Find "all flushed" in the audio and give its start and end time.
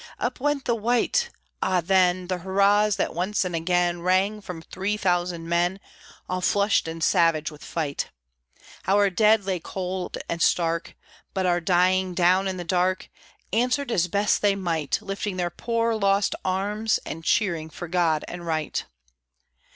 6.27-6.87